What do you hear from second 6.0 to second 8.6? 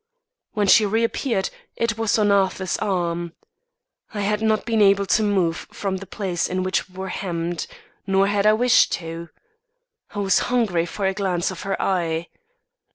place in which we were hemmed; nor had I